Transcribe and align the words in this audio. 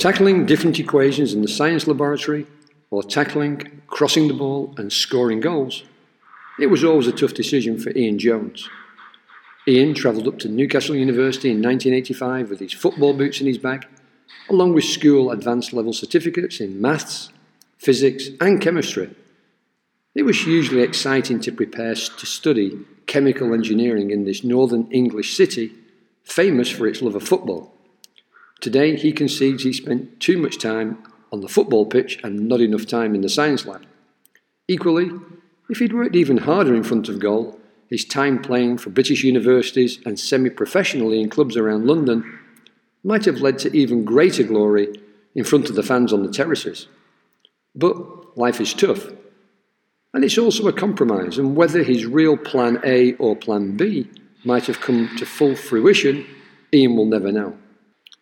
Tackling 0.00 0.46
different 0.46 0.80
equations 0.80 1.34
in 1.34 1.42
the 1.42 1.48
science 1.48 1.86
laboratory, 1.86 2.46
or 2.90 3.02
tackling, 3.02 3.82
crossing 3.86 4.28
the 4.28 4.34
ball, 4.34 4.72
and 4.78 4.90
scoring 4.90 5.40
goals, 5.40 5.84
it 6.58 6.68
was 6.68 6.82
always 6.82 7.06
a 7.06 7.12
tough 7.12 7.34
decision 7.34 7.78
for 7.78 7.90
Ian 7.90 8.18
Jones. 8.18 8.66
Ian 9.68 9.92
travelled 9.92 10.26
up 10.26 10.38
to 10.38 10.48
Newcastle 10.48 10.96
University 10.96 11.50
in 11.50 11.60
1985 11.60 12.48
with 12.48 12.60
his 12.60 12.72
football 12.72 13.12
boots 13.12 13.42
in 13.42 13.46
his 13.46 13.58
bag, 13.58 13.86
along 14.48 14.72
with 14.72 14.84
school 14.84 15.30
advanced 15.30 15.74
level 15.74 15.92
certificates 15.92 16.60
in 16.60 16.80
maths, 16.80 17.28
physics, 17.76 18.30
and 18.40 18.58
chemistry. 18.58 19.14
It 20.14 20.22
was 20.22 20.40
hugely 20.40 20.80
exciting 20.80 21.40
to 21.40 21.52
prepare 21.52 21.94
to 21.94 22.24
study 22.24 22.86
chemical 23.04 23.52
engineering 23.52 24.12
in 24.12 24.24
this 24.24 24.44
northern 24.44 24.90
English 24.90 25.36
city, 25.36 25.72
famous 26.24 26.70
for 26.70 26.86
its 26.86 27.02
love 27.02 27.16
of 27.16 27.22
football. 27.22 27.74
Today, 28.60 28.96
he 28.96 29.12
concedes 29.12 29.62
he 29.62 29.72
spent 29.72 30.20
too 30.20 30.36
much 30.38 30.58
time 30.58 31.02
on 31.32 31.40
the 31.40 31.48
football 31.48 31.86
pitch 31.86 32.18
and 32.22 32.48
not 32.48 32.60
enough 32.60 32.86
time 32.86 33.14
in 33.14 33.22
the 33.22 33.28
science 33.28 33.64
lab. 33.64 33.86
Equally, 34.68 35.10
if 35.68 35.78
he'd 35.78 35.92
worked 35.92 36.16
even 36.16 36.38
harder 36.38 36.74
in 36.74 36.82
front 36.82 37.08
of 37.08 37.18
goal, 37.18 37.58
his 37.88 38.04
time 38.04 38.40
playing 38.40 38.78
for 38.78 38.90
British 38.90 39.24
universities 39.24 39.98
and 40.04 40.18
semi 40.18 40.50
professionally 40.50 41.20
in 41.20 41.30
clubs 41.30 41.56
around 41.56 41.86
London 41.86 42.38
might 43.02 43.24
have 43.24 43.40
led 43.40 43.58
to 43.60 43.76
even 43.76 44.04
greater 44.04 44.42
glory 44.42 44.88
in 45.34 45.44
front 45.44 45.70
of 45.70 45.76
the 45.76 45.82
fans 45.82 46.12
on 46.12 46.22
the 46.22 46.32
terraces. 46.32 46.86
But 47.74 48.36
life 48.36 48.60
is 48.60 48.74
tough. 48.74 49.08
And 50.12 50.24
it's 50.24 50.38
also 50.38 50.66
a 50.66 50.72
compromise, 50.72 51.38
and 51.38 51.56
whether 51.56 51.82
his 51.82 52.04
real 52.04 52.36
plan 52.36 52.80
A 52.84 53.14
or 53.14 53.36
plan 53.36 53.76
B 53.76 54.08
might 54.44 54.66
have 54.66 54.80
come 54.80 55.08
to 55.18 55.24
full 55.24 55.54
fruition, 55.54 56.26
Ian 56.72 56.96
will 56.96 57.06
never 57.06 57.30
know. 57.30 57.56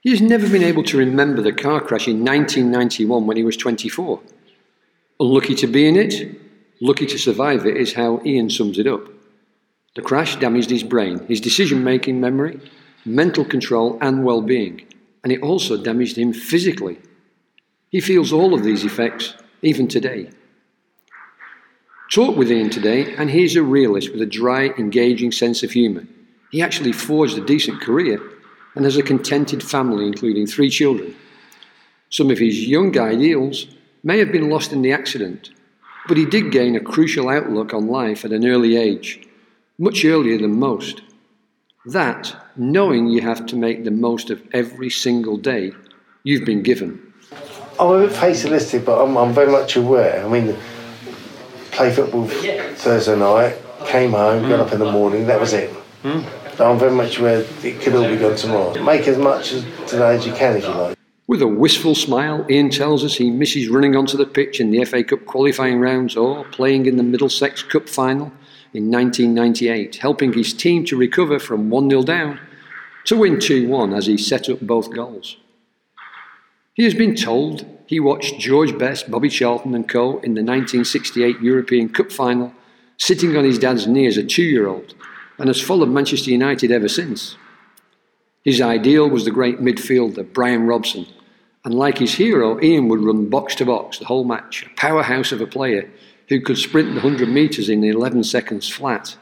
He 0.00 0.10
has 0.10 0.20
never 0.20 0.48
been 0.48 0.62
able 0.62 0.84
to 0.84 0.96
remember 0.96 1.42
the 1.42 1.52
car 1.52 1.80
crash 1.80 2.06
in 2.06 2.24
1991 2.24 3.26
when 3.26 3.36
he 3.36 3.42
was 3.42 3.56
24. 3.56 4.20
Unlucky 5.18 5.54
to 5.56 5.66
be 5.66 5.88
in 5.88 5.96
it, 5.96 6.40
lucky 6.80 7.06
to 7.06 7.18
survive 7.18 7.66
it 7.66 7.76
is 7.76 7.94
how 7.94 8.22
Ian 8.24 8.48
sums 8.48 8.78
it 8.78 8.86
up. 8.86 9.08
The 9.96 10.02
crash 10.02 10.36
damaged 10.36 10.70
his 10.70 10.84
brain, 10.84 11.26
his 11.26 11.40
decision 11.40 11.82
making 11.82 12.20
memory, 12.20 12.60
mental 13.04 13.44
control, 13.44 13.98
and 14.00 14.24
well 14.24 14.40
being, 14.40 14.86
and 15.24 15.32
it 15.32 15.42
also 15.42 15.76
damaged 15.76 16.16
him 16.16 16.32
physically. 16.32 16.98
He 17.90 18.00
feels 18.00 18.32
all 18.32 18.54
of 18.54 18.62
these 18.62 18.84
effects 18.84 19.34
even 19.62 19.88
today. 19.88 20.30
Talk 22.12 22.36
with 22.36 22.52
Ian 22.52 22.70
today, 22.70 23.16
and 23.16 23.30
he's 23.30 23.56
a 23.56 23.62
realist 23.62 24.12
with 24.12 24.22
a 24.22 24.26
dry, 24.26 24.68
engaging 24.78 25.32
sense 25.32 25.64
of 25.64 25.72
humour. 25.72 26.04
He 26.52 26.62
actually 26.62 26.92
forged 26.92 27.36
a 27.36 27.44
decent 27.44 27.80
career 27.80 28.20
and 28.78 28.84
has 28.84 28.96
a 28.96 29.02
contented 29.02 29.60
family, 29.60 30.06
including 30.06 30.46
three 30.46 30.70
children. 30.70 31.12
Some 32.10 32.30
of 32.30 32.38
his 32.38 32.66
young 32.66 32.96
ideals 32.96 33.66
may 34.04 34.18
have 34.18 34.30
been 34.30 34.48
lost 34.48 34.72
in 34.72 34.82
the 34.82 34.92
accident, 34.92 35.50
but 36.06 36.16
he 36.16 36.24
did 36.24 36.52
gain 36.52 36.76
a 36.76 36.80
crucial 36.80 37.28
outlook 37.28 37.74
on 37.74 37.88
life 37.88 38.24
at 38.24 38.30
an 38.32 38.46
early 38.46 38.76
age, 38.76 39.26
much 39.80 40.04
earlier 40.04 40.38
than 40.38 40.60
most. 40.60 41.02
That, 41.86 42.36
knowing 42.56 43.08
you 43.08 43.20
have 43.20 43.46
to 43.46 43.56
make 43.56 43.82
the 43.82 43.90
most 43.90 44.30
of 44.30 44.40
every 44.52 44.90
single 44.90 45.36
day 45.36 45.72
you've 46.22 46.46
been 46.46 46.62
given. 46.62 47.02
I'm 47.80 47.90
a 47.90 48.06
bit 48.06 48.12
fatalistic, 48.12 48.84
but 48.84 49.02
I'm, 49.02 49.16
I'm 49.16 49.32
very 49.32 49.50
much 49.50 49.74
aware. 49.74 50.24
I 50.24 50.28
mean, 50.28 50.56
play 51.72 51.92
football 51.92 52.28
Thursday 52.28 53.18
night, 53.18 53.56
came 53.86 54.12
home, 54.12 54.48
got 54.48 54.60
up 54.60 54.72
in 54.72 54.78
the 54.78 54.92
morning, 54.92 55.26
that 55.26 55.40
was 55.40 55.52
it. 55.52 55.74
Mm. 56.04 56.24
I'm 56.60 56.78
very 56.78 56.92
much 56.92 57.18
aware 57.18 57.44
it 57.62 57.80
could 57.80 57.94
all 57.94 58.08
be 58.08 58.16
gone 58.16 58.36
tomorrow. 58.36 58.82
Make 58.82 59.06
as 59.06 59.18
much 59.18 59.52
as 59.52 59.64
today 59.86 60.16
as 60.16 60.26
you 60.26 60.32
can 60.32 60.56
if 60.56 60.64
you 60.64 60.70
like. 60.70 60.98
With 61.28 61.42
a 61.42 61.46
wistful 61.46 61.94
smile, 61.94 62.46
Ian 62.50 62.70
tells 62.70 63.04
us 63.04 63.16
he 63.16 63.30
misses 63.30 63.68
running 63.68 63.94
onto 63.94 64.16
the 64.16 64.26
pitch 64.26 64.60
in 64.60 64.70
the 64.70 64.84
FA 64.84 65.04
Cup 65.04 65.26
qualifying 65.26 65.78
rounds 65.78 66.16
or 66.16 66.44
playing 66.46 66.86
in 66.86 66.96
the 66.96 67.02
Middlesex 67.02 67.62
Cup 67.62 67.88
final 67.88 68.32
in 68.72 68.90
1998, 68.90 69.96
helping 69.96 70.32
his 70.32 70.52
team 70.52 70.84
to 70.86 70.96
recover 70.96 71.38
from 71.38 71.70
1 71.70 71.90
0 71.90 72.02
down 72.02 72.40
to 73.04 73.16
win 73.16 73.38
2 73.38 73.68
1 73.68 73.92
as 73.92 74.06
he 74.06 74.16
set 74.16 74.48
up 74.48 74.60
both 74.60 74.92
goals. 74.92 75.36
He 76.74 76.84
has 76.84 76.94
been 76.94 77.14
told 77.14 77.66
he 77.86 78.00
watched 78.00 78.38
George 78.38 78.76
Best, 78.78 79.10
Bobby 79.10 79.28
Charlton, 79.28 79.74
and 79.74 79.88
co. 79.88 80.18
in 80.20 80.34
the 80.34 80.42
1968 80.42 81.40
European 81.40 81.88
Cup 81.88 82.10
final, 82.10 82.52
sitting 82.96 83.36
on 83.36 83.44
his 83.44 83.58
dad's 83.58 83.86
knee 83.86 84.06
as 84.06 84.16
a 84.16 84.24
two 84.24 84.42
year 84.42 84.66
old 84.66 84.94
and 85.38 85.48
has 85.48 85.60
followed 85.60 85.88
Manchester 85.88 86.30
United 86.30 86.70
ever 86.70 86.88
since. 86.88 87.36
His 88.42 88.60
ideal 88.60 89.08
was 89.08 89.24
the 89.24 89.30
great 89.30 89.60
midfielder, 89.60 90.32
Brian 90.32 90.66
Robson, 90.66 91.06
and 91.64 91.74
like 91.74 91.98
his 91.98 92.14
hero, 92.14 92.60
Ian 92.62 92.88
would 92.88 93.02
run 93.02 93.28
box 93.28 93.54
to 93.56 93.66
box 93.66 93.98
the 93.98 94.06
whole 94.06 94.24
match, 94.24 94.64
a 94.64 94.80
powerhouse 94.80 95.32
of 95.32 95.40
a 95.40 95.46
player 95.46 95.90
who 96.28 96.40
could 96.40 96.58
sprint 96.58 96.88
the 96.88 97.00
100 97.00 97.28
metres 97.28 97.68
in 97.68 97.84
11 97.84 98.24
seconds 98.24 98.68
flat. 98.68 99.16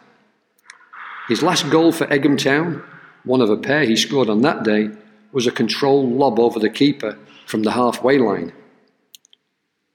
His 1.29 1.43
last 1.43 1.71
goal 1.71 1.93
for 1.93 2.07
Egham 2.07 2.37
Town, 2.37 2.83
one 3.25 3.41
of 3.41 3.51
a 3.51 3.57
pair 3.57 3.85
he 3.85 3.97
scored 3.97 4.29
on 4.29 4.43
that 4.43 4.63
day, 4.63 4.91
was 5.33 5.47
a 5.47 5.53
controlled 5.53 6.13
lob 6.13 6.39
over 6.39 6.59
the 6.59 6.71
keeper 6.71 7.19
from 7.47 7.63
the 7.63 7.73
halfway 7.73 8.19
line. 8.19 8.53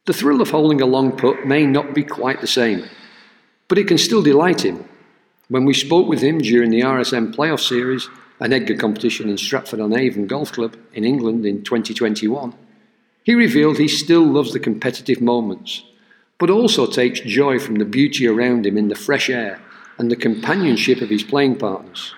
The 0.05 0.13
thrill 0.13 0.41
of 0.41 0.49
holding 0.49 0.81
a 0.81 0.85
long 0.85 1.15
putt 1.15 1.45
may 1.45 1.65
not 1.65 1.93
be 1.93 2.03
quite 2.03 2.41
the 2.41 2.47
same, 2.47 2.85
but 3.67 3.77
it 3.77 3.87
can 3.87 3.97
still 3.97 4.21
delight 4.21 4.65
him 4.65 4.83
when 5.51 5.65
we 5.65 5.73
spoke 5.73 6.07
with 6.07 6.21
him 6.21 6.37
during 6.37 6.71
the 6.71 6.79
RSM 6.79 7.35
playoff 7.35 7.59
series, 7.59 8.07
an 8.39 8.53
EDGA 8.53 8.79
competition 8.79 9.29
in 9.29 9.37
Stratford 9.37 9.81
on 9.81 9.93
Avon 9.93 10.25
Golf 10.25 10.53
Club 10.53 10.77
in 10.93 11.03
England 11.03 11.45
in 11.45 11.61
2021, 11.61 12.53
he 13.25 13.35
revealed 13.35 13.77
he 13.77 13.89
still 13.89 14.23
loves 14.23 14.53
the 14.53 14.61
competitive 14.61 15.19
moments, 15.19 15.83
but 16.37 16.49
also 16.49 16.85
takes 16.85 17.19
joy 17.19 17.59
from 17.59 17.75
the 17.75 17.83
beauty 17.83 18.25
around 18.25 18.65
him 18.65 18.77
in 18.77 18.87
the 18.87 18.95
fresh 18.95 19.29
air 19.29 19.61
and 19.97 20.09
the 20.09 20.15
companionship 20.15 21.01
of 21.01 21.09
his 21.09 21.21
playing 21.21 21.57
partners. 21.57 22.15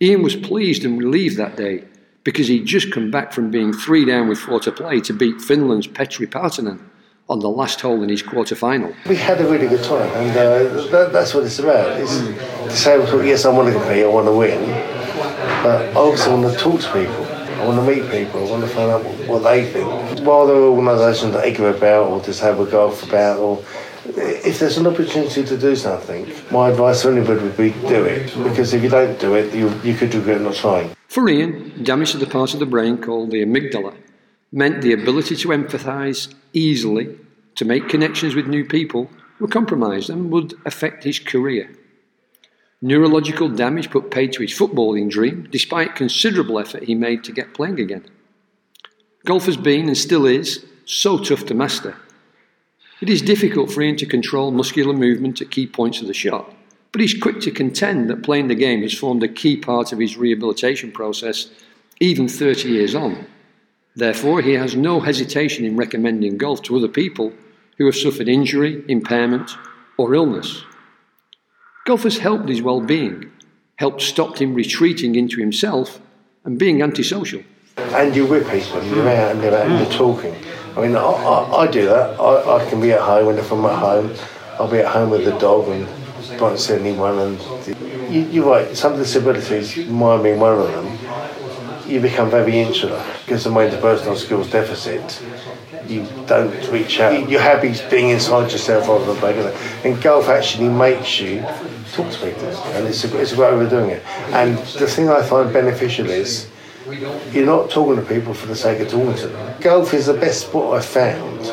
Ian 0.00 0.22
was 0.22 0.34
pleased 0.34 0.82
and 0.82 0.98
relieved 0.98 1.36
that 1.36 1.58
day 1.58 1.84
because 2.24 2.48
he'd 2.48 2.64
just 2.64 2.90
come 2.90 3.10
back 3.10 3.34
from 3.34 3.50
being 3.50 3.74
three 3.74 4.06
down 4.06 4.28
with 4.28 4.38
four 4.38 4.60
to 4.60 4.72
play 4.72 4.98
to 5.00 5.12
beat 5.12 5.42
Finland's 5.42 5.88
Petri 5.88 6.26
Partanen 6.26 6.80
on 7.28 7.40
the 7.40 7.48
last 7.50 7.80
hole 7.80 8.02
in 8.02 8.08
his 8.08 8.22
quarter 8.22 8.54
final. 8.54 8.94
We 9.06 9.16
had 9.16 9.40
a 9.40 9.48
really 9.48 9.66
good 9.66 9.82
time, 9.82 10.08
and 10.10 10.30
uh, 10.30 10.86
that, 10.90 11.12
that's 11.12 11.34
what 11.34 11.44
it's 11.44 11.58
about. 11.58 12.00
It's 12.00 12.18
to 12.18 12.70
say, 12.70 13.26
yes, 13.26 13.44
I 13.44 13.50
want 13.50 13.72
to 13.72 13.78
compete, 13.78 14.04
I 14.04 14.08
want 14.08 14.26
to 14.26 14.32
win, 14.32 14.60
but 15.62 15.88
I 15.88 15.92
also 15.94 16.36
want 16.36 16.52
to 16.52 16.58
talk 16.58 16.80
to 16.80 16.92
people. 16.92 17.24
I 17.56 17.66
want 17.66 17.80
to 17.80 17.94
meet 17.94 18.10
people. 18.10 18.46
I 18.46 18.50
want 18.50 18.62
to 18.62 18.68
find 18.68 18.90
out 18.90 19.02
what 19.26 19.40
they 19.40 19.64
think. 19.72 19.88
While 20.20 20.46
there 20.46 20.56
are 20.56 20.68
organisations 20.68 21.32
that 21.32 21.44
argue 21.44 21.66
about 21.66 22.10
or 22.10 22.20
a 22.20 22.70
golf 22.70 23.02
about, 23.02 23.38
or 23.38 23.64
if 24.04 24.58
there's 24.60 24.76
an 24.76 24.86
opportunity 24.86 25.42
to 25.42 25.56
do 25.56 25.74
something, 25.74 26.30
my 26.50 26.68
advice 26.68 27.02
to 27.02 27.10
anybody 27.10 27.40
would 27.42 27.56
be 27.56 27.70
do 27.88 28.04
it. 28.04 28.26
Because 28.44 28.74
if 28.74 28.82
you 28.82 28.90
don't 28.90 29.18
do 29.18 29.34
it, 29.34 29.54
you, 29.54 29.72
you 29.82 29.94
could 29.94 30.14
regret 30.14 30.42
not 30.42 30.54
trying. 30.54 30.94
For 31.08 31.28
Ian, 31.28 31.82
damage 31.82 32.12
to 32.12 32.18
the 32.18 32.26
part 32.26 32.52
of 32.52 32.60
the 32.60 32.66
brain 32.66 32.98
called 32.98 33.30
the 33.30 33.42
amygdala 33.42 33.96
meant 34.56 34.80
the 34.80 34.94
ability 34.94 35.36
to 35.36 35.48
empathise 35.48 36.32
easily, 36.54 37.14
to 37.56 37.64
make 37.66 37.90
connections 37.90 38.34
with 38.34 38.46
new 38.46 38.64
people, 38.64 39.10
were 39.38 39.46
compromised 39.46 40.08
and 40.08 40.30
would 40.30 40.54
affect 40.64 41.04
his 41.04 41.18
career. 41.18 41.70
Neurological 42.80 43.50
damage 43.50 43.90
put 43.90 44.10
paid 44.10 44.32
to 44.32 44.40
his 44.40 44.58
footballing 44.58 45.10
dream, 45.10 45.46
despite 45.50 45.94
considerable 45.94 46.58
effort 46.58 46.84
he 46.84 46.94
made 46.94 47.22
to 47.24 47.32
get 47.32 47.52
playing 47.52 47.78
again. 47.78 48.06
Golf 49.26 49.44
has 49.44 49.58
been 49.58 49.88
and 49.88 49.98
still 49.98 50.24
is 50.24 50.64
so 50.86 51.18
tough 51.18 51.44
to 51.46 51.54
master. 51.54 51.94
It 53.02 53.10
is 53.10 53.20
difficult 53.20 53.70
for 53.70 53.82
Ian 53.82 53.96
to 53.96 54.06
control 54.06 54.52
muscular 54.52 54.94
movement 54.94 55.42
at 55.42 55.50
key 55.50 55.66
points 55.66 56.00
of 56.00 56.06
the 56.06 56.14
shot, 56.14 56.50
but 56.92 57.02
he's 57.02 57.20
quick 57.20 57.40
to 57.40 57.50
contend 57.50 58.08
that 58.08 58.22
playing 58.22 58.48
the 58.48 58.54
game 58.54 58.80
has 58.80 58.94
formed 58.96 59.22
a 59.22 59.28
key 59.28 59.58
part 59.58 59.92
of 59.92 59.98
his 59.98 60.16
rehabilitation 60.16 60.92
process, 60.92 61.50
even 62.00 62.26
30 62.26 62.70
years 62.70 62.94
on. 62.94 63.26
Therefore, 63.96 64.42
he 64.42 64.52
has 64.52 64.76
no 64.76 65.00
hesitation 65.00 65.64
in 65.64 65.76
recommending 65.76 66.36
golf 66.36 66.62
to 66.64 66.76
other 66.76 66.88
people 66.88 67.32
who 67.78 67.86
have 67.86 67.96
suffered 67.96 68.28
injury, 68.28 68.84
impairment, 68.88 69.50
or 69.96 70.14
illness. 70.14 70.62
Golf 71.86 72.02
has 72.02 72.18
helped 72.18 72.48
his 72.48 72.60
well 72.60 72.82
being, 72.82 73.32
helped 73.76 74.02
stop 74.02 74.36
him 74.36 74.54
retreating 74.54 75.14
into 75.14 75.40
himself 75.40 76.00
and 76.44 76.58
being 76.58 76.82
antisocial. 76.82 77.42
And 77.78 78.14
you're 78.14 78.26
with 78.26 78.50
people, 78.50 78.82
you're 78.84 79.08
out 79.08 79.32
and, 79.32 79.42
you're 79.42 79.54
out 79.54 79.66
and 79.66 79.78
you're 79.78 79.98
talking. 79.98 80.34
I 80.76 80.82
mean, 80.82 80.94
I, 80.94 81.00
I, 81.00 81.62
I 81.62 81.66
do 81.66 81.86
that. 81.86 82.20
I, 82.20 82.56
I, 82.56 82.68
can 82.68 82.82
be 82.82 82.92
at 82.92 83.00
home, 83.00 83.28
and 83.28 83.38
if 83.38 83.50
I'm 83.50 83.64
at 83.64 83.78
home, 83.78 84.14
I'll 84.58 84.70
be 84.70 84.78
at 84.78 84.92
home 84.92 85.08
with 85.08 85.24
the 85.24 85.38
dog 85.38 85.68
and 85.68 85.86
don't 86.38 86.58
see 86.58 86.74
anyone. 86.74 87.18
And 87.18 88.12
you, 88.12 88.20
you're 88.30 88.46
right, 88.46 88.76
some 88.76 88.96
disabilities, 88.96 89.76
mine 89.88 90.22
being 90.22 90.38
one 90.38 90.58
of 90.58 90.66
them, 90.70 90.86
you 91.88 92.00
become 92.00 92.30
very 92.30 92.58
insular 92.58 93.04
because 93.24 93.46
of 93.46 93.52
my 93.52 93.68
interpersonal 93.68 94.16
skills 94.16 94.50
deficit. 94.50 95.22
You 95.86 96.06
don't 96.26 96.70
reach 96.70 96.98
out. 97.00 97.28
You're 97.28 97.40
happy 97.40 97.74
being 97.90 98.10
inside 98.10 98.50
yourself 98.50 98.88
rather 98.88 99.06
than 99.06 99.20
breaking 99.20 99.44
it. 99.44 99.56
And 99.84 100.02
golf 100.02 100.28
actually 100.28 100.68
makes 100.68 101.20
you 101.20 101.40
talk 101.92 102.10
to 102.10 102.18
people, 102.18 102.48
and 102.74 102.88
it's 102.88 103.04
a, 103.04 103.20
it's 103.20 103.32
a 103.32 103.36
great 103.36 103.54
way 103.54 103.64
of 103.64 103.70
doing 103.70 103.90
it. 103.90 104.02
And 104.32 104.58
the 104.58 104.86
thing 104.86 105.08
I 105.08 105.22
find 105.22 105.52
beneficial 105.52 106.10
is 106.10 106.48
you're 107.32 107.46
not 107.46 107.70
talking 107.70 107.96
to 107.96 108.08
people 108.08 108.34
for 108.34 108.46
the 108.46 108.56
sake 108.56 108.80
of 108.80 108.88
talking 108.88 109.14
to 109.14 109.28
them. 109.28 109.60
Golf 109.60 109.94
is 109.94 110.06
the 110.06 110.14
best 110.14 110.48
sport 110.48 110.76
I've 110.76 110.84
found 110.84 111.46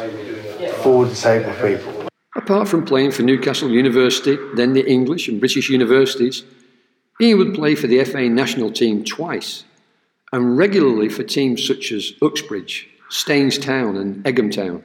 for 0.82 1.06
disabled 1.06 1.56
people. 1.58 2.08
Apart 2.36 2.68
from 2.68 2.86
playing 2.86 3.12
for 3.12 3.22
Newcastle 3.22 3.70
University, 3.70 4.38
then 4.56 4.74
the 4.74 4.86
English 4.90 5.28
and 5.28 5.40
British 5.40 5.70
universities, 5.70 6.44
he 7.20 7.36
would 7.36 7.54
play 7.54 7.76
for 7.76 7.86
the 7.86 8.04
FA 8.04 8.28
national 8.28 8.72
team 8.72 9.04
twice 9.04 9.64
and 10.34 10.58
regularly 10.58 11.08
for 11.08 11.24
teams 11.24 11.66
such 11.66 11.92
as 11.92 12.14
Uxbridge, 12.22 12.90
Staines 13.10 13.60
Town, 13.60 13.96
and 13.96 14.26
Egham 14.26 14.52
Town. 14.52 14.84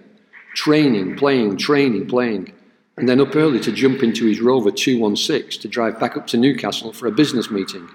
Training, 0.54 1.16
playing, 1.16 1.56
training, 1.56 2.06
playing, 2.06 2.52
and 2.98 3.08
then 3.08 3.20
up 3.20 3.34
early 3.34 3.58
to 3.60 3.72
jump 3.72 4.02
into 4.02 4.26
his 4.26 4.40
Rover 4.42 4.70
216 4.70 5.62
to 5.62 5.68
drive 5.68 5.98
back 5.98 6.16
up 6.16 6.26
to 6.28 6.36
Newcastle 6.36 6.92
for 6.92 7.06
a 7.06 7.12
business 7.12 7.50
meeting. 7.50 7.88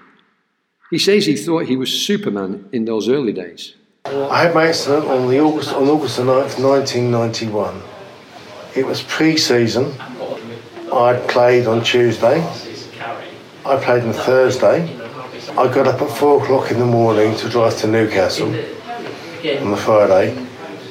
He 0.90 0.98
says 0.98 1.26
he 1.26 1.36
thought 1.36 1.66
he 1.66 1.76
was 1.76 1.92
Superman 1.92 2.68
in 2.72 2.86
those 2.86 3.08
early 3.08 3.32
days. 3.32 3.74
I 4.04 4.42
had 4.42 4.54
my 4.54 4.68
accident 4.68 5.06
on 5.06 5.28
the 5.28 5.40
August 5.40 5.72
on 5.72 5.88
August 5.88 6.16
the 6.16 6.24
9th, 6.24 6.58
1991. 6.58 7.82
It 8.74 8.84
was 8.84 9.02
pre-season. 9.02 9.94
I'd 10.92 11.24
played 11.28 11.66
on 11.66 11.84
Tuesday. 11.84 12.40
I 13.64 13.76
played 13.76 14.02
on 14.02 14.12
Thursday. 14.12 15.03
I 15.56 15.72
got 15.72 15.86
up 15.86 16.02
at 16.02 16.10
four 16.10 16.42
o'clock 16.42 16.72
in 16.72 16.80
the 16.80 16.84
morning 16.84 17.36
to 17.36 17.48
drive 17.48 17.78
to 17.78 17.86
Newcastle 17.86 18.48
on 18.48 19.70
the 19.70 19.76
Friday 19.76 20.36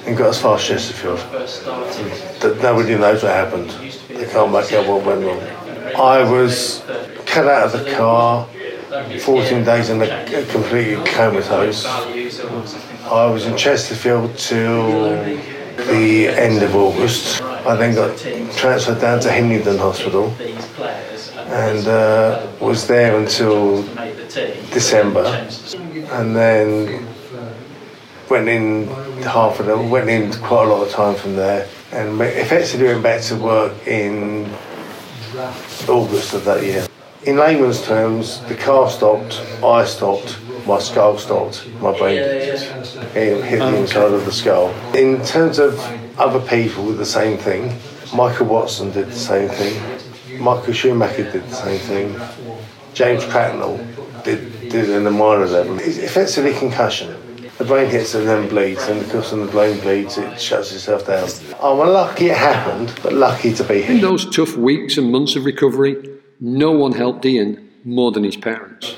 and 0.06 0.16
got 0.16 0.30
as 0.30 0.42
far 0.42 0.56
as 0.56 0.64
Chesterfield. 0.64 1.20
That 1.20 2.60
nobody 2.62 2.96
knows 2.96 3.24
what 3.24 3.34
happened. 3.34 3.72
They 4.08 4.26
can't 4.26 4.54
make 4.54 4.72
out 4.72 4.88
what 4.88 5.06
went 5.06 5.26
wrong. 5.26 5.42
I 6.00 6.24
was 6.24 6.82
cut 7.26 7.46
out 7.46 7.76
of 7.76 7.84
the 7.84 7.92
car, 7.92 8.48
14 9.20 9.66
days 9.66 9.90
in 9.90 10.02
a 10.02 10.46
completely 10.50 11.04
comatose. 11.12 11.86
I 11.86 13.26
was 13.26 13.46
in 13.46 13.58
Chesterfield 13.58 14.38
till 14.38 15.10
the 15.76 16.30
end 16.30 16.64
of 16.64 16.74
August. 16.74 17.42
I 17.42 17.76
then 17.76 17.96
got 17.96 18.18
transferred 18.56 19.02
down 19.02 19.20
to 19.22 19.32
Hindington 19.32 19.78
Hospital 19.78 20.34
and 21.54 21.86
uh, 21.88 22.48
was 22.62 22.88
there 22.88 23.20
until 23.20 23.84
December, 24.74 25.48
and 26.12 26.36
then 26.36 27.08
went 28.30 28.48
in 28.50 28.88
half 29.24 29.60
of 29.60 29.66
them, 29.66 29.90
went 29.90 30.10
in 30.10 30.32
quite 30.42 30.66
a 30.66 30.70
lot 30.70 30.86
of 30.86 30.92
time 30.92 31.16
from 31.16 31.36
there, 31.36 31.68
and 31.92 32.20
effectively 32.22 32.88
went 32.88 33.04
back 33.04 33.22
to 33.22 33.36
work 33.36 33.74
in 33.88 34.50
August 35.88 36.34
of 36.34 36.46
that 36.46 36.64
year. 36.64 36.88
In 37.26 37.38
layman's 37.38 37.82
terms, 37.84 38.42
the 38.46 38.56
car 38.56 38.90
stopped, 38.90 39.42
I 39.64 39.86
stopped, 39.86 40.38
my 40.68 40.80
skull 40.80 41.18
stopped, 41.18 41.68
my 41.80 41.98
brain 41.98 42.18
hit, 42.18 43.44
hit 43.46 43.60
the 43.60 43.76
inside 43.78 44.12
of 44.12 44.26
the 44.26 44.32
skull. 44.32 44.72
In 44.94 45.24
terms 45.24 45.60
of 45.60 45.80
other 46.20 46.40
people, 46.48 46.86
with 46.86 46.98
the 46.98 47.06
same 47.06 47.38
thing. 47.38 47.74
Michael 48.14 48.46
Watson 48.46 48.92
did 48.92 49.08
the 49.08 49.12
same 49.12 49.50
thing. 49.50 50.40
Michael 50.40 50.74
Schumacher 50.74 51.32
did 51.32 51.44
the 51.50 51.56
same 51.56 51.80
thing. 51.80 52.22
James 52.94 53.26
Cracknell 53.26 53.78
did, 54.24 54.53
did 54.74 54.90
in 54.90 55.04
the 55.04 55.12
minor 55.12 55.46
level. 55.46 55.80
It's 55.80 55.98
effectively 55.98 56.54
concussion. 56.54 57.16
The 57.60 57.66
brain 57.66 57.90
hits 57.90 58.16
and 58.16 58.28
then 58.28 58.50
bleeds, 58.50 58.84
and 58.88 59.00
because 59.06 59.32
when 59.32 59.46
the 59.46 59.52
brain 59.52 59.80
bleeds, 59.80 60.18
it 60.18 60.42
shuts 60.42 60.74
itself 60.74 61.06
down. 61.06 61.30
I'm 61.62 61.78
lucky 61.78 62.26
it 62.30 62.38
happened, 62.38 62.92
but 63.04 63.14
lucky 63.14 63.54
to 63.54 63.64
be 63.64 63.84
here. 63.84 63.96
In 63.96 64.02
those 64.02 64.26
tough 64.36 64.58
weeks 64.58 64.98
and 64.98 65.12
months 65.12 65.36
of 65.36 65.46
recovery, 65.46 65.96
no 66.40 66.72
one 66.72 66.94
helped 66.94 67.24
Ian 67.26 67.70
more 67.86 68.12
than 68.12 68.24
his 68.24 68.36
parents. 68.36 68.96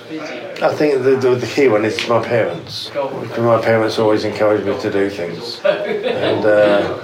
I 0.61 0.73
think 0.73 1.03
the, 1.03 1.17
the, 1.17 1.35
the 1.35 1.47
key 1.47 1.67
one 1.67 1.83
is 1.83 2.07
my 2.07 2.23
parents. 2.23 2.91
My 3.37 3.61
parents 3.61 3.99
always 3.99 4.23
encouraged 4.23 4.65
me 4.65 4.79
to 4.79 4.91
do 4.91 5.09
things. 5.09 5.59
And 5.65 6.45
uh, 6.45 6.97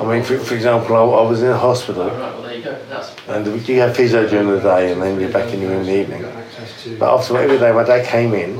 I 0.00 0.04
mean, 0.08 0.22
for, 0.22 0.38
for 0.38 0.54
example, 0.54 0.94
I, 0.94 1.00
I 1.00 1.28
was 1.28 1.42
in 1.42 1.48
a 1.48 1.58
hospital 1.58 2.08
and 3.28 3.68
you 3.68 3.80
have 3.80 3.96
physio 3.96 4.28
during 4.28 4.48
the 4.48 4.60
day 4.60 4.92
and 4.92 5.02
then 5.02 5.18
you're 5.18 5.32
back 5.32 5.52
in 5.52 5.60
your 5.60 5.70
room 5.70 5.80
in 5.80 5.86
the 5.86 6.00
evening. 6.00 6.45
But 6.98 7.14
after 7.14 7.36
every 7.36 7.58
day, 7.58 7.72
my 7.72 7.82
dad 7.82 8.06
came 8.06 8.32
in, 8.32 8.56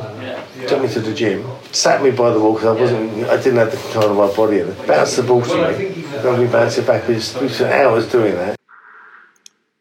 took 0.67 0.83
me 0.83 0.89
to 0.89 1.01
the 1.01 1.15
gym, 1.15 1.49
sat 1.71 2.03
me 2.03 2.11
by 2.11 2.31
the 2.31 2.41
wall 2.41 2.55
because 2.55 2.77
I 2.77 2.81
wasn't, 2.81 3.25
I 3.29 3.37
didn't 3.37 3.59
have 3.59 3.71
the 3.71 3.77
control 3.77 4.11
of 4.11 4.17
my 4.31 4.37
body, 4.37 4.61
and 4.61 4.87
bounced 4.87 5.17
the 5.17 5.23
ball 5.23 5.43
to 5.43 5.79
me, 5.79 6.03
then 6.03 6.41
we 6.41 6.47
bounced 6.47 6.79
it 6.79 6.87
back. 6.87 7.07
We 7.07 7.21
spent 7.21 7.63
hours 7.63 8.11
doing 8.11 8.35
that. 8.35 8.57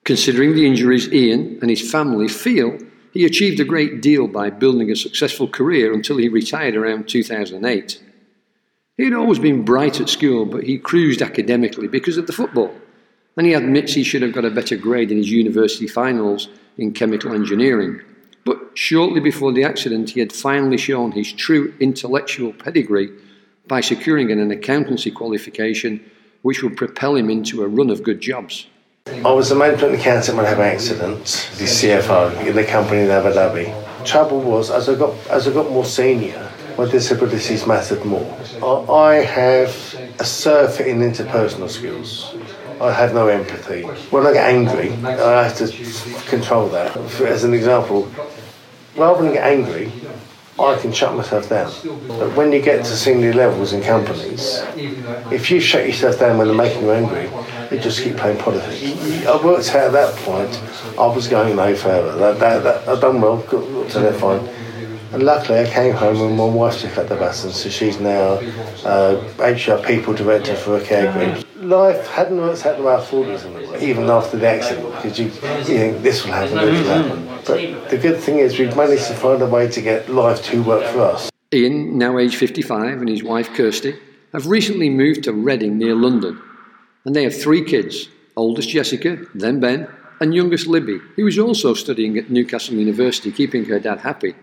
Considering 0.04 0.54
the 0.54 0.68
injuries 0.68 1.12
Ian 1.12 1.58
and 1.62 1.70
his 1.72 1.92
family 1.92 2.28
feel, 2.28 2.78
he 3.12 3.26
achieved 3.26 3.60
a 3.60 3.66
great 3.66 4.02
deal 4.02 4.28
by 4.28 4.52
building 4.52 4.92
a 4.92 4.96
successful 4.96 5.48
career 5.48 5.92
until 5.94 6.18
he 6.18 6.30
retired 6.30 6.76
around 6.76 7.08
2008. 7.08 8.04
He 8.98 9.04
had 9.04 9.14
always 9.14 9.40
been 9.40 9.66
bright 9.66 10.00
at 10.00 10.10
school, 10.10 10.46
but 10.46 10.64
he 10.64 10.78
cruised 10.78 11.22
academically 11.22 11.88
because 11.88 12.18
of 12.18 12.28
the 12.28 12.34
football, 12.34 12.76
and 13.36 13.48
he 13.48 13.54
admits 13.54 13.94
he 13.94 14.04
should 14.04 14.22
have 14.22 14.34
got 14.34 14.46
a 14.46 14.52
better 14.52 14.78
grade 14.78 15.12
in 15.12 15.18
his 15.18 15.32
university 15.32 15.88
finals 15.88 16.50
in 16.78 16.94
chemical 16.94 17.34
engineering. 17.34 18.02
But 18.46 18.60
shortly 18.76 19.20
before 19.20 19.52
the 19.52 19.64
accident, 19.64 20.12
he 20.12 20.20
had 20.20 20.32
finally 20.32 20.78
shown 20.78 21.12
his 21.12 21.34
true 21.34 21.74
intellectual 21.80 22.54
pedigree 22.54 23.10
by 23.68 23.82
securing 23.82 24.32
an 24.32 24.52
accountancy 24.52 25.10
qualification 25.10 26.00
which 26.44 26.62
would 26.62 26.78
propel 26.78 27.16
him 27.16 27.32
into 27.32 27.64
a 27.64 27.68
run 27.68 27.90
of 27.90 28.04
good 28.04 28.22
jobs. 28.22 28.68
I 29.08 29.32
was 29.32 29.50
the 29.50 29.56
management 29.56 29.96
accountant 29.96 30.38
when 30.38 30.46
I 30.46 30.50
had 30.50 30.60
an 30.60 30.66
accident, 30.66 31.50
the 31.58 31.66
CFO 31.66 32.46
in 32.46 32.56
the 32.56 32.64
company 32.64 33.02
in 33.02 33.10
Abu 33.10 33.30
Dhabi. 33.30 34.06
Trouble 34.06 34.42
was, 34.42 34.70
as 34.70 34.90
I 34.90 34.94
got 34.94 35.16
as 35.28 35.48
I 35.48 35.52
got 35.52 35.72
more 35.72 35.86
senior, 35.86 36.52
my 36.78 36.86
disabilities 36.86 37.66
mattered 37.66 38.06
more. 38.06 38.32
I 38.92 39.16
have 39.16 39.70
a 40.20 40.26
surfeit 40.26 40.86
in 40.86 41.00
interpersonal 41.00 41.70
skills. 41.70 42.36
I 42.82 42.92
have 42.92 43.14
no 43.14 43.28
empathy. 43.28 43.84
When 44.12 44.28
I 44.28 44.34
get 44.34 44.54
angry, 44.54 44.92
I 45.06 45.48
have 45.48 45.58
to 45.58 45.68
control 46.28 46.68
that. 46.70 46.96
As 47.22 47.44
an 47.44 47.54
example, 47.54 48.12
rather 48.96 49.24
than 49.24 49.34
get 49.34 49.44
angry, 49.44 49.92
I 50.58 50.78
can 50.78 50.94
shut 50.94 51.16
myself 51.16 51.50
down. 51.50 51.72
But 52.08 52.36
when 52.36 52.52
you 52.54 52.62
get 52.62 52.86
to 52.86 52.96
senior 52.96 53.34
levels 53.34 53.74
in 53.74 53.82
companies, 53.82 54.64
if 55.32 55.52
you 55.52 55.60
shut 55.60 55.86
yourself 55.86 56.20
down 56.20 56.38
when 56.38 56.48
they're 56.48 56.56
making 56.56 56.84
you 56.84 56.92
angry, 56.92 57.30
you 57.72 57.80
just 57.82 58.02
keep 58.02 58.16
playing 58.16 58.38
politics. 58.38 59.28
I 59.28 59.44
worked 59.44 59.70
out 59.76 59.88
at 59.88 59.92
that 59.92 60.16
point, 60.20 60.62
I 60.98 61.08
was 61.08 61.28
going 61.28 61.58
no 61.58 61.76
further. 61.76 62.16
That, 62.18 62.40
that, 62.40 62.64
that, 62.64 62.88
I'd 62.88 63.02
done 63.02 63.20
well, 63.20 63.38
got, 63.38 63.68
got 63.68 63.92
to 63.92 64.00
that 64.00 64.20
point. 64.20 64.48
And 65.12 65.24
luckily, 65.24 65.60
I 65.60 65.70
came 65.70 65.94
home 65.94 66.22
and 66.22 66.38
my 66.38 66.46
wife 66.46 66.80
took 66.80 66.98
up 66.98 67.10
the 67.10 67.16
baton, 67.16 67.52
so 67.52 67.70
she's 67.70 68.00
now 68.00 68.40
uh, 68.86 69.22
HR 69.40 69.86
people 69.86 70.14
director 70.14 70.56
for 70.56 70.78
a 70.78 70.84
care 70.84 71.12
group. 71.12 71.46
Life 71.66 72.08
hadn't 72.08 72.38
worked 72.38 72.64
out 72.66 72.78
the 72.78 72.84
way 72.84 72.94
I 72.94 73.02
thought 73.02 73.28
it 73.28 73.32
was 73.32 73.44
going 73.44 73.68
to 73.68 73.84
even 73.84 74.08
after 74.08 74.38
the 74.38 74.48
accident, 74.48 74.94
because 74.96 75.18
you, 75.18 75.26
you 75.26 75.32
think 75.64 76.04
this 76.04 76.24
will 76.24 76.34
happen, 76.34 76.58
this 76.58 76.86
will 76.86 77.04
happen. 77.04 77.26
But 77.46 77.90
the 77.90 77.98
good 77.98 78.20
thing 78.20 78.38
is, 78.38 78.60
we've 78.60 78.76
managed 78.76 79.08
to 79.08 79.16
find 79.16 79.42
a 79.42 79.48
way 79.48 79.68
to 79.68 79.82
get 79.82 80.08
life 80.08 80.44
to 80.46 80.62
work 80.62 80.86
for 80.94 81.02
us. 81.02 81.32
Ian, 81.52 81.98
now 81.98 82.20
aged 82.20 82.36
55, 82.36 83.00
and 83.00 83.10
his 83.10 83.24
wife 83.24 83.52
Kirsty 83.56 83.96
have 84.32 84.46
recently 84.46 84.92
moved 84.92 85.24
to 85.24 85.34
Reading 85.34 85.80
near 85.80 85.96
London, 85.96 86.40
and 87.04 87.16
they 87.16 87.24
have 87.24 87.36
three 87.36 87.64
kids 87.64 88.10
oldest 88.38 88.70
Jessica, 88.70 89.18
then 89.34 89.60
Ben, 89.60 89.88
and 90.20 90.36
youngest 90.36 90.68
Libby, 90.68 91.00
who 91.16 91.26
is 91.26 91.40
also 91.40 91.74
studying 91.74 92.18
at 92.18 92.30
Newcastle 92.30 92.76
University, 92.76 93.32
keeping 93.32 93.66
her 93.66 93.80
dad 93.80 94.00
happy. 94.02 94.36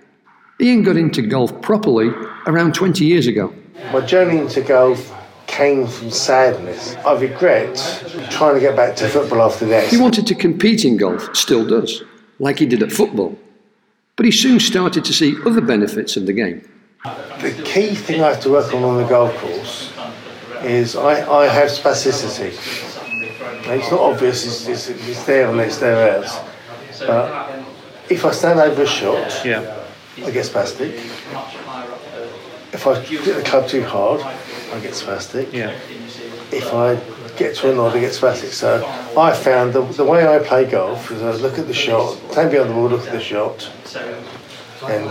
Ian 0.61 0.83
got 0.83 0.97
into 0.97 1.23
golf 1.23 1.61
properly 1.63 2.09
around 2.47 2.75
20 2.75 3.05
years 3.05 3.27
ago. 3.27 3.55
My 3.93 4.01
journey 4.01 4.39
into 4.39 4.63
golf 4.63 5.13
came 5.53 5.87
from 5.87 6.11
sadness. 6.11 6.97
I 7.07 7.13
regret 7.21 7.77
trying 8.31 8.55
to 8.55 8.61
get 8.61 8.75
back 8.75 8.97
to 8.97 9.09
football 9.09 9.43
after 9.43 9.67
the 9.67 9.83
He 9.83 9.99
wanted 9.99 10.27
to 10.27 10.35
compete 10.35 10.85
in 10.85 10.97
golf, 10.97 11.37
still 11.37 11.65
does, 11.67 12.03
like 12.39 12.59
he 12.59 12.67
did 12.67 12.83
at 12.83 12.91
football. 12.91 13.39
But 14.17 14.25
he 14.27 14.33
soon 14.33 14.59
started 14.61 15.05
to 15.05 15.13
see 15.13 15.37
other 15.47 15.61
benefits 15.61 16.17
of 16.17 16.25
the 16.27 16.33
game. 16.33 16.67
The 17.41 17.53
key 17.65 17.95
thing 17.95 18.23
I 18.23 18.29
have 18.29 18.41
to 18.41 18.51
work 18.51 18.73
on 18.73 18.83
on 18.83 18.97
the 18.97 19.09
golf 19.09 19.37
course 19.37 19.93
is 20.63 20.97
I, 20.97 21.13
I 21.31 21.47
have 21.49 21.69
spasticity. 21.69 22.53
It's 23.65 23.91
not 23.91 24.01
obvious, 24.01 24.45
it's, 24.47 24.69
it's, 24.69 25.09
it's 25.09 25.25
there 25.25 25.51
and 25.51 25.61
it's 25.61 25.79
there 25.79 26.17
else. 26.17 26.41
But 27.01 27.63
if 28.09 28.25
I 28.25 28.31
stand 28.33 28.59
over 28.59 28.83
a 28.83 28.87
shot, 28.87 29.45
Yeah. 29.45 29.79
I 30.19 30.31
get 30.31 30.45
spastic. 30.45 30.93
If 32.73 32.87
I 32.87 33.01
hit 33.01 33.37
the 33.37 33.43
club 33.43 33.69
too 33.69 33.85
hard, 33.85 34.21
I 34.21 34.81
get 34.81 34.93
spastic. 34.93 35.53
Yeah. 35.53 35.79
If 36.51 36.73
I 36.73 36.97
get 37.37 37.57
to 37.57 37.71
a 37.71 37.75
nod, 37.75 37.95
I 37.97 38.01
get 38.01 38.13
spastic. 38.13 38.53
So 38.53 38.85
I 39.17 39.35
found 39.35 39.75
the, 39.75 39.83
the 39.83 40.05
way 40.05 40.27
I 40.27 40.39
play 40.39 40.65
golf 40.71 41.11
is 41.11 41.23
I 41.23 41.33
look 41.33 41.59
at 41.59 41.67
the 41.67 41.75
shot, 41.75 42.19
stand 42.33 42.51
behind 42.51 42.71
the 42.71 42.75
ball, 42.75 42.89
look 42.89 43.07
at 43.07 43.13
the 43.13 43.21
shot, 43.21 43.71
and 44.89 45.09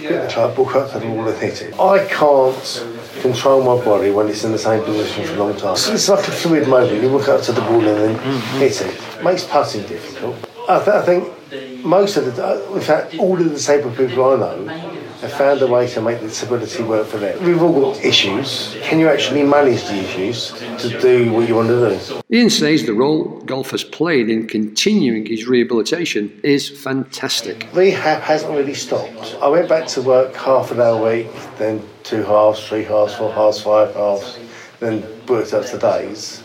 get 0.00 0.22
the 0.22 0.28
club, 0.32 0.56
walk 0.58 0.74
up 0.76 0.92
to 0.92 0.98
the 0.98 1.06
ball 1.06 1.28
and 1.28 1.38
hit 1.38 1.62
it. 1.62 1.78
I 1.78 2.06
can't 2.06 2.84
control 3.20 3.62
my 3.62 3.84
body 3.84 4.10
when 4.10 4.28
it's 4.28 4.44
in 4.44 4.52
the 4.52 4.58
same 4.58 4.82
position 4.84 5.24
for 5.24 5.34
a 5.34 5.36
long 5.36 5.56
time. 5.56 5.76
So 5.76 5.92
it's 5.92 6.08
like 6.08 6.26
a 6.26 6.32
fluid 6.32 6.68
motion. 6.68 7.02
You 7.02 7.10
walk 7.10 7.28
up 7.28 7.42
to 7.42 7.52
the 7.52 7.60
ball 7.60 7.86
and 7.86 7.86
then 7.86 8.16
mm-hmm. 8.16 8.58
hit 8.58 8.80
it. 8.80 9.22
Makes 9.22 9.44
putting 9.44 9.82
difficult. 9.86 10.36
I, 10.68 10.82
th- 10.82 10.88
I 10.88 11.02
think 11.02 11.84
most 11.84 12.16
of 12.16 12.24
the, 12.24 12.74
in 12.74 12.80
fact, 12.80 13.16
all 13.18 13.36
of 13.38 13.44
the 13.44 13.50
disabled 13.50 13.96
people 13.96 14.24
I 14.24 14.36
know 14.36 14.83
have 15.24 15.32
found 15.32 15.62
a 15.62 15.66
way 15.66 15.88
to 15.88 16.00
make 16.02 16.20
the 16.20 16.28
disability 16.28 16.82
work 16.82 17.06
for 17.06 17.16
them. 17.16 17.42
We've 17.42 17.62
all 17.62 17.92
got 17.92 18.04
issues. 18.04 18.76
Can 18.82 18.98
you 18.98 19.08
actually 19.08 19.42
manage 19.42 19.82
the 19.84 19.94
issues 19.94 20.52
to 20.82 21.00
do 21.00 21.32
what 21.32 21.48
you 21.48 21.54
want 21.54 21.68
to 21.68 21.88
do? 21.88 22.22
Ian 22.30 22.50
says 22.50 22.84
the 22.84 22.92
role 22.92 23.40
golf 23.40 23.70
has 23.70 23.84
played 23.84 24.28
in 24.28 24.46
continuing 24.46 25.24
his 25.26 25.46
rehabilitation 25.46 26.38
is 26.42 26.68
fantastic. 26.68 27.66
Rehab 27.72 28.20
hasn't 28.20 28.52
really 28.52 28.74
stopped. 28.74 29.36
I 29.40 29.48
went 29.48 29.68
back 29.68 29.86
to 29.88 30.02
work 30.02 30.34
half 30.34 30.70
an 30.70 30.80
hour 30.80 31.00
a 31.00 31.16
week, 31.16 31.28
then 31.56 31.82
two 32.02 32.22
halves, 32.22 32.66
three 32.66 32.84
halves, 32.84 33.14
four 33.14 33.32
halves, 33.32 33.62
five 33.62 33.94
halves, 33.94 34.38
then 34.80 35.02
worked 35.26 35.54
up 35.54 35.64
to 35.66 35.78
days. 35.78 36.42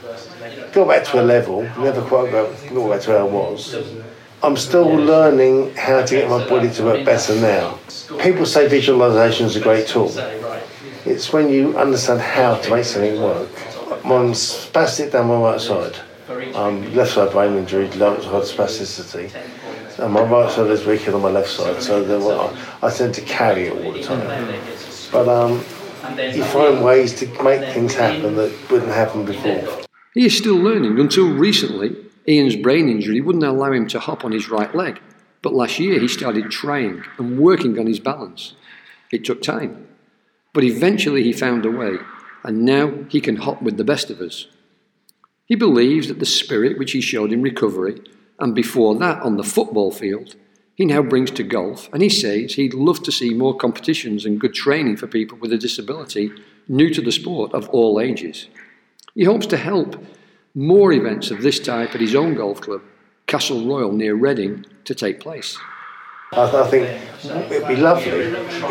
Got 0.71 0.87
back 0.87 1.03
to 1.05 1.21
a 1.21 1.23
level, 1.23 1.63
never 1.79 2.01
quite 2.01 2.31
got, 2.31 2.49
got 2.73 2.89
back 2.89 3.01
to 3.01 3.09
where 3.09 3.19
I 3.19 3.23
was. 3.23 3.75
I'm 4.41 4.55
still 4.55 4.87
learning 4.87 5.75
how 5.75 6.05
to 6.05 6.15
get 6.15 6.29
my 6.29 6.47
body 6.47 6.69
to 6.71 6.83
work 6.83 7.05
better 7.05 7.35
now. 7.35 7.77
People 8.21 8.45
say 8.45 8.69
visualization 8.69 9.47
is 9.47 9.57
a 9.57 9.59
great 9.59 9.87
tool. 9.87 10.11
It's 11.05 11.33
when 11.33 11.49
you 11.49 11.77
understand 11.77 12.21
how 12.21 12.55
to 12.55 12.71
make 12.71 12.85
something 12.85 13.21
work. 13.21 13.49
I'm 14.05 14.31
spastic 14.31 15.11
down 15.11 15.27
my 15.27 15.35
right 15.35 15.59
side. 15.59 15.97
Um, 16.55 16.93
left 16.95 17.13
side 17.13 17.31
brain 17.31 17.57
injury, 17.57 17.89
left 17.91 18.23
side 18.23 18.43
spasticity. 18.43 19.99
And 19.99 20.13
my 20.13 20.23
right 20.23 20.49
side 20.49 20.69
is 20.71 20.85
weaker 20.85 21.11
than 21.11 21.21
my 21.21 21.29
left 21.29 21.49
side, 21.49 21.81
so 21.81 22.53
I, 22.81 22.87
I 22.87 22.91
tend 22.91 23.13
to 23.15 23.21
carry 23.21 23.67
it 23.67 23.73
all 23.73 23.91
the 23.91 24.01
time. 24.01 24.57
But 25.11 25.27
um, 25.27 25.65
you 26.17 26.43
find 26.45 26.83
ways 26.83 27.13
to 27.19 27.25
make 27.43 27.73
things 27.73 27.93
happen 27.93 28.35
that 28.35 28.71
wouldn't 28.71 28.91
happen 28.91 29.25
before. 29.25 29.67
He 30.13 30.25
is 30.25 30.37
still 30.37 30.55
learning. 30.55 30.97
Until 30.97 31.29
recently, 31.29 31.95
Ian's 32.29 32.55
brain 32.55 32.87
injury 32.87 33.21
wouldn't 33.21 33.43
allow 33.43 33.71
him 33.71 33.87
to 33.87 33.99
hop 33.99 34.23
on 34.23 34.31
his 34.31 34.49
right 34.49 34.73
leg, 34.75 35.01
but 35.41 35.53
last 35.53 35.79
year 35.79 35.99
he 35.99 36.07
started 36.07 36.51
trying 36.51 37.03
and 37.17 37.39
working 37.39 37.79
on 37.79 37.87
his 37.87 37.99
balance. 37.99 38.53
It 39.11 39.25
took 39.25 39.41
time, 39.41 39.87
but 40.53 40.63
eventually 40.63 41.23
he 41.23 41.33
found 41.33 41.65
a 41.65 41.71
way, 41.71 41.95
and 42.43 42.63
now 42.63 42.93
he 43.09 43.19
can 43.19 43.37
hop 43.37 43.61
with 43.63 43.77
the 43.77 43.83
best 43.83 44.11
of 44.11 44.21
us. 44.21 44.47
He 45.45 45.55
believes 45.55 46.07
that 46.07 46.19
the 46.19 46.25
spirit 46.27 46.77
which 46.77 46.91
he 46.91 47.01
showed 47.01 47.31
in 47.31 47.41
recovery, 47.41 47.99
and 48.37 48.53
before 48.53 48.95
that 48.95 49.23
on 49.23 49.37
the 49.37 49.43
football 49.43 49.91
field, 49.91 50.35
he 50.75 50.85
now 50.85 51.01
brings 51.01 51.31
to 51.31 51.43
golf, 51.43 51.89
and 51.91 52.03
he 52.03 52.09
says 52.09 52.53
he'd 52.53 52.75
love 52.75 53.01
to 53.03 53.11
see 53.11 53.33
more 53.33 53.57
competitions 53.57 54.25
and 54.25 54.39
good 54.39 54.53
training 54.53 54.97
for 54.97 55.07
people 55.07 55.37
with 55.39 55.51
a 55.51 55.57
disability 55.57 56.31
new 56.67 56.93
to 56.93 57.01
the 57.01 57.11
sport 57.11 57.51
of 57.53 57.67
all 57.69 57.99
ages. 57.99 58.47
He 59.15 59.23
hopes 59.23 59.47
to 59.47 59.57
help 59.57 60.01
more 60.55 60.91
events 60.91 61.31
of 61.31 61.41
this 61.41 61.59
type 61.59 61.93
at 61.95 62.01
his 62.01 62.15
own 62.15 62.35
golf 62.35 62.61
club, 62.61 62.81
Castle 63.27 63.65
Royle 63.65 63.91
near 63.91 64.15
Reading, 64.15 64.65
to 64.85 64.95
take 64.95 65.19
place. 65.19 65.57
I, 66.31 66.49
th- 66.49 66.53
I 66.53 66.67
think 66.67 67.51
it'd 67.51 67.67
be 67.67 67.75
lovely 67.75 68.11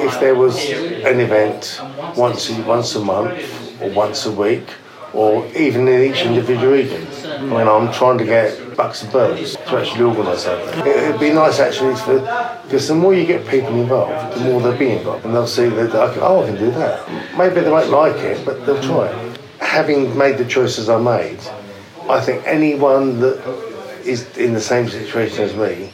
if 0.04 0.20
there 0.20 0.34
was 0.34 0.56
an 0.70 1.18
event 1.20 1.80
once 2.16 2.50
a, 2.50 2.62
once 2.62 2.94
a 2.94 3.00
month 3.00 3.80
or 3.82 3.90
once 3.90 4.26
a 4.26 4.32
week 4.32 4.64
or 5.12 5.46
even 5.56 5.88
in 5.88 6.12
each 6.12 6.22
individual 6.22 6.72
region. 6.72 7.06
I 7.24 7.40
mean, 7.40 7.66
I'm 7.66 7.92
trying 7.92 8.18
to 8.18 8.24
get 8.24 8.76
Bucks 8.76 9.02
and 9.02 9.12
Berks 9.12 9.54
to 9.54 9.76
actually 9.76 10.02
organise 10.04 10.44
that. 10.44 10.86
It'd 10.86 11.20
be 11.20 11.32
nice 11.32 11.58
actually 11.58 11.96
for, 11.96 12.20
because 12.64 12.86
the 12.86 12.94
more 12.94 13.14
you 13.14 13.26
get 13.26 13.46
people 13.48 13.74
involved, 13.74 14.36
the 14.36 14.44
more 14.44 14.60
they'll 14.60 14.78
be 14.78 14.90
involved 14.90 15.24
and 15.24 15.34
they'll 15.34 15.46
see 15.46 15.68
that, 15.68 15.94
oh, 15.94 16.42
I 16.42 16.46
can 16.46 16.58
do 16.58 16.70
that. 16.72 17.36
Maybe 17.36 17.60
they 17.60 17.70
won't 17.70 17.90
like 17.90 18.16
it, 18.16 18.44
but 18.44 18.66
they'll 18.66 18.82
try 18.82 19.08
it. 19.08 19.40
Having 19.60 20.16
made 20.16 20.38
the 20.38 20.44
choices 20.44 20.88
I 20.88 21.00
made, 21.00 21.40
I 22.10 22.20
think 22.20 22.46
anyone 22.46 23.20
that 23.20 23.38
is 24.04 24.36
in 24.36 24.54
the 24.54 24.60
same 24.60 24.88
situation 24.88 25.44
as 25.44 25.54
me 25.54 25.92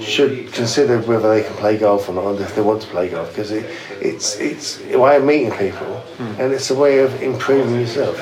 should 0.00 0.52
consider 0.52 1.00
whether 1.00 1.32
they 1.32 1.42
can 1.42 1.56
play 1.56 1.78
golf 1.78 2.08
or 2.08 2.14
not, 2.14 2.40
if 2.40 2.54
they 2.54 2.60
want 2.60 2.82
to 2.82 2.88
play 2.88 3.08
golf, 3.08 3.28
because 3.28 3.50
it, 3.50 3.64
it's 4.00 4.36
it's 4.36 4.80
a 4.90 4.98
way 4.98 5.16
of 5.16 5.24
meeting 5.24 5.50
people, 5.52 6.02
mm. 6.18 6.38
and 6.38 6.52
it's 6.52 6.70
a 6.70 6.74
way 6.74 6.98
of 6.98 7.22
improving 7.22 7.80
yourself. 7.80 8.16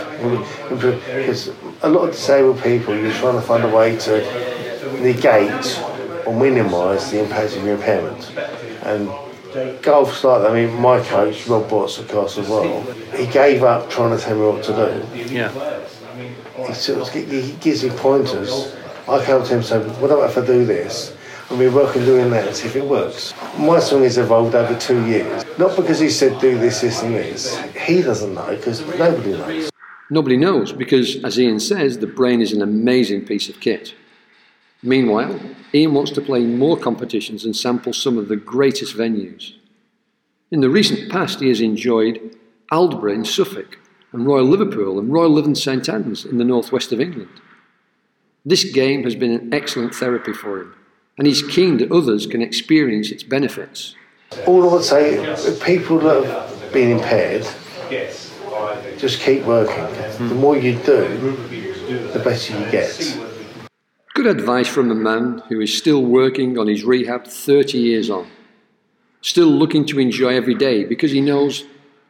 Because 0.69 1.49
a 1.83 1.89
lot 1.89 2.09
of 2.09 2.13
disabled 2.13 2.63
people, 2.63 2.95
you're 2.95 3.13
trying 3.15 3.35
to 3.35 3.43
find 3.43 3.65
a 3.65 3.75
way 3.75 3.97
to 3.97 5.01
negate 5.01 5.83
or 6.27 6.39
minimise 6.39 7.11
the 7.11 7.23
impact 7.23 7.57
of 7.57 7.65
your 7.65 7.75
impairment, 7.77 8.31
and 8.85 9.11
golf's 9.83 10.25
like 10.25 10.49
I 10.49 10.55
mean, 10.55 10.81
my 10.81 11.01
coach 11.01 11.47
Rob 11.49 11.71
Watts 11.71 11.99
at 11.99 12.09
Castle 12.09 12.45
Royle, 12.45 12.83
he 13.17 13.27
gave 13.27 13.63
up 13.63 13.91
trying 13.91 14.17
to 14.17 14.23
tell 14.23 14.37
me 14.37 14.47
what 14.47 14.63
to 14.65 14.73
do. 14.73 15.35
Yeah 15.35 15.72
he 16.73 16.81
sort 16.81 17.01
of 17.01 17.13
he 17.13 17.53
gives 17.61 17.85
me 17.85 17.91
pointers. 17.91 18.75
I 19.09 19.25
come 19.25 19.43
to 19.43 19.49
him 19.49 19.59
and 19.59 19.67
say, 19.67 19.79
what 20.01 20.11
about 20.11 20.31
if 20.31 20.39
I 20.39 20.47
do 20.47 20.65
this? 20.65 21.15
And 21.51 21.59
we 21.59 21.69
work 21.69 21.97
on 21.97 22.05
doing 22.05 22.31
that 22.31 22.47
and 22.47 22.57
see 22.57 22.69
if 22.69 22.77
it 22.77 22.85
works. 22.85 23.35
My 23.59 23.79
song 23.79 24.03
has 24.05 24.17
evolved 24.17 24.55
over 24.55 24.79
two 24.79 25.05
years. 25.07 25.45
Not 25.59 25.77
because 25.77 25.99
he 25.99 26.09
said 26.09 26.41
do 26.41 26.57
this, 26.57 26.81
this 26.81 27.03
and 27.03 27.15
this. 27.15 27.59
He 27.87 28.01
doesn't 28.01 28.33
know 28.35 28.57
because 28.57 28.81
nobody 28.97 29.33
knows. 29.33 29.71
Nobody 30.09 30.37
knows 30.37 30.73
because, 30.73 31.23
as 31.25 31.39
Ian 31.39 31.61
says, 31.61 31.99
the 31.99 32.07
brain 32.07 32.41
is 32.41 32.53
an 32.53 32.63
amazing 32.63 33.27
piece 33.27 33.49
of 33.49 33.61
kit. 33.61 33.95
Meanwhile, 34.83 35.39
Ian 35.75 35.95
wants 35.95 36.11
to 36.13 36.21
play 36.21 36.45
more 36.45 36.77
competitions 36.77 37.45
and 37.45 37.57
sample 37.57 37.93
some 37.93 38.19
of 38.19 38.29
the 38.29 38.37
greatest 38.37 38.97
venues. 38.97 39.55
In 40.51 40.61
the 40.61 40.71
recent 40.71 41.11
past, 41.11 41.41
he 41.41 41.49
has 41.49 41.61
enjoyed 41.61 42.37
Aldeburgh 42.71 43.15
in 43.15 43.25
Suffolk, 43.25 43.79
and 44.13 44.27
Royal 44.27 44.45
Liverpool 44.45 44.99
and 44.99 45.13
Royal 45.13 45.31
Lytham 45.31 45.57
St 45.57 45.89
Anne's 45.89 46.25
in 46.25 46.39
the 46.39 46.45
northwest 46.45 46.93
of 46.93 47.01
England. 47.01 47.41
This 48.45 48.65
game 48.65 49.05
has 49.05 49.15
been 49.15 49.33
an 49.33 49.55
excellent 49.55 49.95
therapy 49.95 50.33
for 50.33 50.61
him, 50.61 50.75
and 51.17 51.27
he's 51.27 51.43
keen 51.43 51.79
that 51.79 51.93
others 51.93 52.27
can 52.27 52.43
experience 52.43 53.11
its 53.11 53.23
benefits. 53.23 53.95
All 54.47 54.69
I 54.69 54.73
would 54.73 54.85
say, 54.85 55.17
people 55.65 55.99
that 56.01 56.25
have 56.25 56.73
been 56.73 56.91
impaired, 56.91 57.47
just 58.99 59.21
keep 59.21 59.45
working. 59.45 59.75
Mm. 59.75 60.29
The 60.29 60.35
more 60.35 60.57
you 60.57 60.75
do, 60.79 61.07
the 62.13 62.21
better 62.23 62.59
you 62.59 62.71
get. 62.71 63.19
Good 64.15 64.27
advice 64.27 64.69
from 64.69 64.91
a 64.91 64.95
man 64.95 65.43
who 65.49 65.61
is 65.61 65.77
still 65.77 66.05
working 66.05 66.59
on 66.59 66.67
his 66.67 66.85
rehab 66.85 67.27
30 67.27 67.79
years 67.79 68.11
on. 68.11 68.29
Still 69.21 69.47
looking 69.47 69.87
to 69.87 69.99
enjoy 69.99 70.35
every 70.35 70.55
day 70.55 70.85
because 70.85 71.13
he 71.13 71.21
knows 71.21 71.65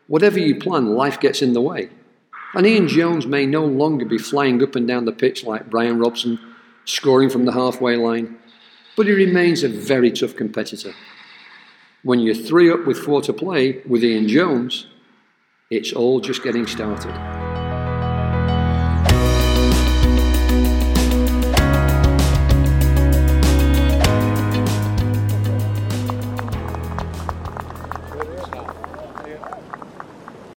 Whatever 0.06 0.38
you 0.38 0.58
plan, 0.58 0.94
life 0.94 1.20
gets 1.20 1.42
in 1.42 1.52
the 1.52 1.60
way. 1.60 1.90
And 2.54 2.66
Ian 2.66 2.88
Jones 2.88 3.26
may 3.26 3.46
no 3.46 3.64
longer 3.64 4.04
be 4.04 4.18
flying 4.18 4.62
up 4.62 4.76
and 4.76 4.86
down 4.86 5.04
the 5.04 5.12
pitch 5.12 5.44
like 5.44 5.70
Brian 5.70 5.98
Robson, 5.98 6.38
scoring 6.84 7.30
from 7.30 7.44
the 7.44 7.52
halfway 7.52 7.96
line, 7.96 8.36
but 8.96 9.06
he 9.06 9.12
remains 9.12 9.62
a 9.62 9.68
very 9.68 10.10
tough 10.10 10.36
competitor. 10.36 10.94
When 12.02 12.20
you're 12.20 12.34
three 12.34 12.70
up 12.70 12.84
with 12.86 12.98
four 12.98 13.22
to 13.22 13.32
play 13.32 13.80
with 13.86 14.04
Ian 14.04 14.28
Jones, 14.28 14.86
it's 15.70 15.92
all 15.92 16.20
just 16.20 16.42
getting 16.42 16.66
started. 16.66 17.41